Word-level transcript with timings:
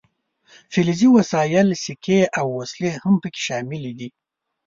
فلزي 0.71 1.07
وسایل 1.17 1.67
سیکې 1.83 2.19
او 2.39 2.47
وسلې 2.59 2.91
هم 3.03 3.13
پکې 3.21 3.41
شاملې 3.47 3.93
دي. 3.99 4.09